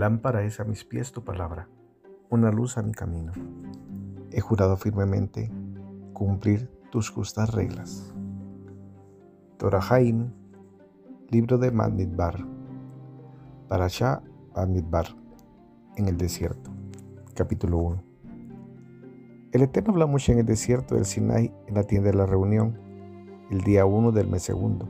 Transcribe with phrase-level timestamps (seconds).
[0.00, 1.68] Lámpara es a mis pies tu palabra,
[2.30, 3.32] una luz a mi camino.
[4.30, 5.52] He jurado firmemente
[6.14, 8.14] cumplir tus justas reglas.
[9.58, 10.32] Torahaim,
[11.28, 12.46] libro de Madmidbar,
[13.68, 14.22] Parashá
[14.56, 15.04] Madmidbar,
[15.96, 16.70] en el desierto,
[17.34, 18.02] capítulo 1.
[19.52, 22.78] El Eterno habló mucho en el desierto del Sinai en la tienda de la reunión,
[23.50, 24.88] el día 1 del mes segundo,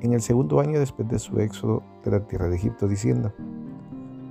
[0.00, 3.34] en el segundo año después de su éxodo de la tierra de Egipto, diciendo,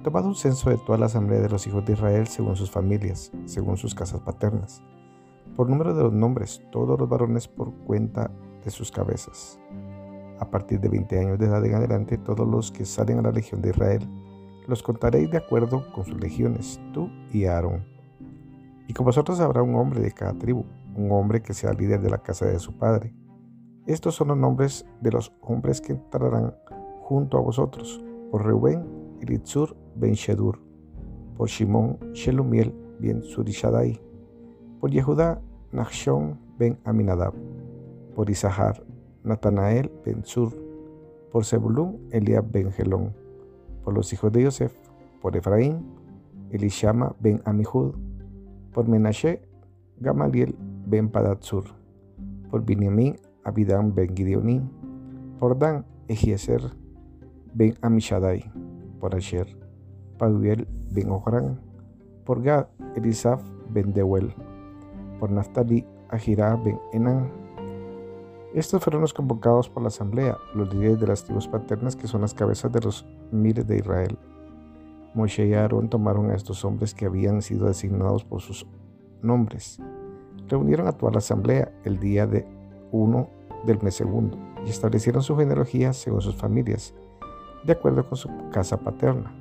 [0.04, 3.32] Tomad un censo de toda la asamblea de los hijos de Israel según sus familias,
[3.46, 4.84] según sus casas paternas,
[5.56, 8.30] por número de los nombres, todos los varones por cuenta
[8.66, 9.58] de sus cabezas.
[10.42, 13.32] A partir de 20 años de edad en adelante, todos los que salen a la
[13.32, 14.06] legión de Israel,
[14.68, 17.86] los contaréis de acuerdo con sus legiones, tú y Aarón.
[18.90, 20.66] Y con vosotros habrá un hombre de cada tribu,
[20.98, 23.16] un hombre que sea líder de la casa de su padre.
[23.88, 26.58] Estos son los nombres de los hombres que entrarán
[27.04, 30.60] junto a vosotros, por Reuben, Elitzur ben Shedur,
[31.38, 34.00] por Shimon Shelumiel ben Surishadai,
[34.80, 37.34] por Yehudá Nachshon ben Aminadab,
[38.16, 38.84] por Isahar
[39.24, 40.52] Natanael ben Sur,
[41.32, 43.14] por Zebulun Eliab ben Gelón,
[43.84, 44.74] por los hijos de Yosef,
[45.22, 45.86] por Efraín
[46.52, 47.96] Elishama ben Amihud,
[48.74, 49.42] por Menashe
[50.00, 50.54] Gamaliel
[50.86, 51.64] ben Padatsur,
[52.52, 54.70] por Binyamin Abidam ben Gideonim,
[55.40, 56.62] por Dan Ejieser
[57.54, 58.52] ben Amishadai,
[59.04, 59.58] por Asher,
[60.18, 61.60] Paguel ben Ohran,
[62.24, 64.34] por Gad, Elisaf ben Dewel,
[65.20, 67.30] por Naftali, Ahira ben Enan.
[68.54, 72.22] Estos fueron los convocados por la asamblea, los líderes de las tribus paternas que son
[72.22, 74.18] las cabezas de los miles de Israel.
[75.14, 78.66] Moshe y Aarón tomaron a estos hombres que habían sido designados por sus
[79.22, 79.82] nombres.
[80.48, 82.48] Reunieron a toda la asamblea el día de
[82.94, 83.28] uno
[83.66, 86.96] del mes segundo y establecieron su genealogía según sus familias,
[87.64, 89.34] de acuerdo con su casa paterna,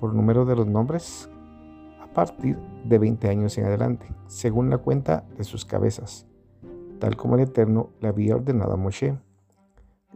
[0.00, 1.30] por número de los nombres
[2.00, 6.26] a partir de 20 años en adelante, según la cuenta de sus cabezas,
[6.98, 9.18] tal como el Eterno le había ordenado a Moshe.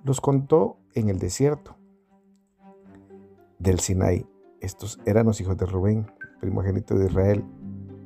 [0.05, 1.77] Los contó en el desierto
[3.59, 4.27] del Sinai.
[4.61, 6.11] Estos eran los hijos de Rubén,
[6.41, 7.45] primogénito de Israel,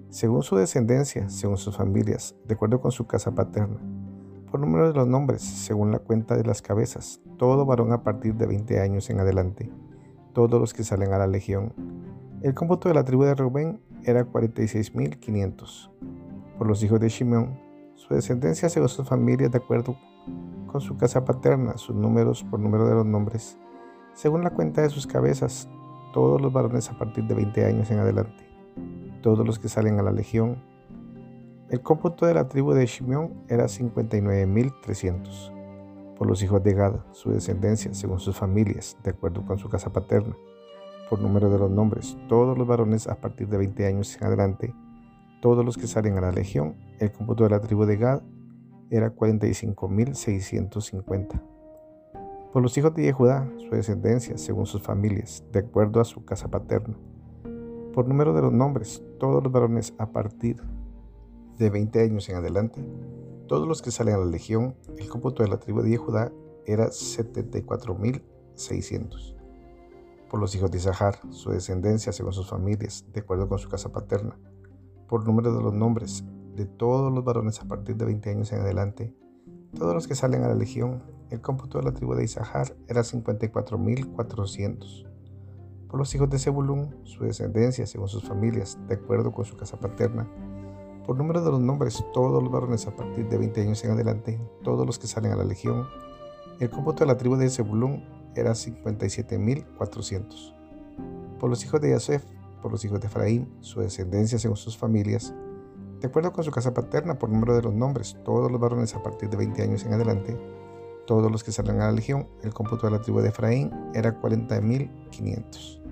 [0.09, 3.96] según su descendencia, según sus familias, de acuerdo con su casa paterna
[4.47, 8.35] por número de los nombres, según la cuenta de las cabezas, todo varón a partir
[8.35, 9.71] de 20 años en adelante,
[10.33, 11.73] todos los que salen a la legión.
[12.43, 15.91] El cómputo de la tribu de Rubén era 46.500.
[16.59, 17.59] Por los hijos de Shimón,
[17.95, 19.97] su descendencia según sus familias de acuerdo
[20.67, 23.59] con su casa paterna, sus números por número de los nombres,
[24.15, 25.69] según la cuenta de sus cabezas,
[26.13, 28.49] todos los varones a partir de 20 años en adelante,
[29.23, 30.63] todos los que salen a la legión,
[31.69, 36.15] el cómputo de la tribu de Shimeón era 59.300.
[36.17, 39.93] Por los hijos de Gad, su descendencia, según sus familias, de acuerdo con su casa
[39.93, 40.37] paterna,
[41.11, 44.73] por número de los nombres, todos los varones a partir de 20 años en adelante,
[45.43, 48.23] todos los que salen a la legión, el cómputo de la tribu de Gad
[48.91, 51.43] era 45.650.
[52.53, 56.47] Por los hijos de Yehudá, su descendencia, según sus familias, de acuerdo a su casa
[56.49, 56.97] paterna,
[57.93, 60.63] por número de los nombres, todos los varones a partir
[61.59, 62.85] de 20 años en adelante,
[63.47, 66.31] todos los que salen a la legión, el cómputo de la tribu de Judá
[66.67, 69.35] era 74.600.
[70.29, 73.93] Por los hijos de Isahar, su descendencia según sus familias, de acuerdo con su casa
[73.93, 74.39] paterna,
[75.09, 76.25] por número de los nombres
[76.57, 79.15] de todos los varones a partir de 20 años en adelante,
[79.77, 83.03] todos los que salen a la legión, el cómputo de la tribu de Isahar era
[83.03, 85.07] 54.400.
[85.89, 89.79] Por los hijos de Zebulún, su descendencia según sus familias, de acuerdo con su casa
[89.79, 90.27] paterna,
[91.07, 94.41] por número de los nombres, todos los varones a partir de 20 años en adelante,
[94.65, 95.87] todos los que salen a la legión,
[96.59, 101.39] el cómputo de la tribu de Zebulún era 57.400.
[101.39, 102.25] Por los hijos de Yosef,
[102.61, 105.33] por los hijos de Efraín, su descendencia según sus familias,
[106.01, 109.03] de acuerdo con su casa paterna, por número de los nombres, todos los varones a
[109.03, 110.37] partir de 20 años en adelante,
[111.07, 114.21] todos los que salen a la legión, el cómputo de la tribu de Efraín era
[114.21, 115.86] 40.500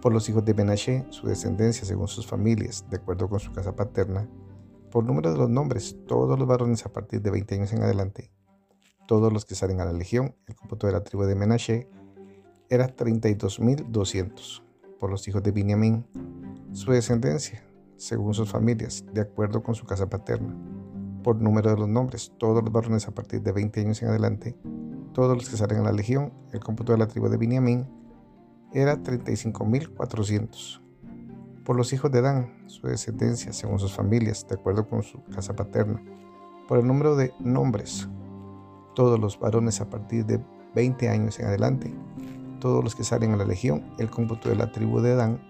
[0.00, 3.74] por los hijos de Menashe, su descendencia según sus familias, de acuerdo con su casa
[3.74, 4.28] paterna,
[4.90, 8.30] por número de los nombres, todos los varones a partir de 20 años en adelante,
[9.06, 11.88] todos los que salen a la legión, el cómputo de la tribu de Menashe,
[12.70, 14.62] era 32.200.
[15.00, 16.04] Por los hijos de Binyamin,
[16.72, 17.62] su descendencia,
[17.96, 20.54] según sus familias, de acuerdo con su casa paterna,
[21.22, 24.56] por número de los nombres, todos los varones a partir de 20 años en adelante,
[25.12, 27.97] todos los que salen a la legión, el cómputo de la tribu de Binyamin,
[28.72, 30.80] era 35.400.
[31.64, 35.54] Por los hijos de Dan, su descendencia, según sus familias, de acuerdo con su casa
[35.54, 36.02] paterna,
[36.66, 38.08] por el número de nombres,
[38.94, 40.40] todos los varones a partir de
[40.74, 41.94] 20 años en adelante,
[42.60, 45.40] todos los que salen a la legión, el cómputo de la tribu de Dan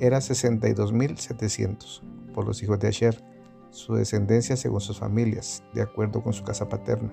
[0.00, 2.02] era 62.700
[2.34, 3.24] por los hijos de Asher,
[3.70, 7.12] su descendencia según sus familias, de acuerdo con su casa paterna.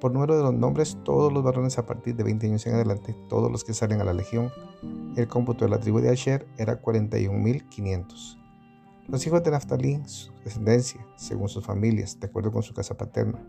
[0.00, 3.16] Por número de los nombres, todos los varones a partir de 20 años en adelante,
[3.28, 4.52] todos los que salen a la legión,
[5.16, 8.38] el cómputo de la tribu de Asher era 41.500.
[9.08, 13.44] Los hijos de Naftali, su descendencia, según sus familias, de acuerdo con su casa paterna,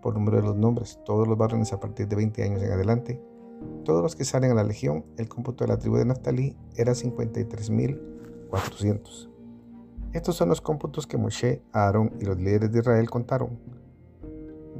[0.00, 3.22] por número de los nombres, todos los varones a partir de 20 años en adelante,
[3.84, 6.92] todos los que salen a la legión, el cómputo de la tribu de Naftali era
[6.92, 9.28] 53.400.
[10.14, 13.58] Estos son los cómputos que Moshe, Aarón y los líderes de Israel contaron.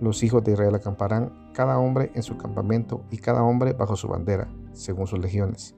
[0.01, 4.07] Los hijos de Israel acamparán, cada hombre en su campamento y cada hombre bajo su
[4.07, 5.75] bandera, según sus legiones.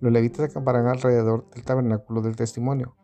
[0.00, 2.96] Los levitas acamparán alrededor del tabernáculo del testimonio,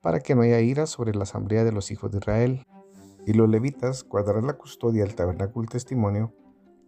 [0.00, 2.66] para que no haya ira sobre la asamblea de los hijos de Israel.
[3.26, 6.34] Y los levitas guardarán la custodia del tabernáculo del testimonio.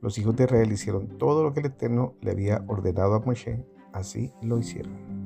[0.00, 3.64] Los hijos de Israel hicieron todo lo que el Eterno le había ordenado a Moshe,
[3.92, 5.21] así lo hicieron.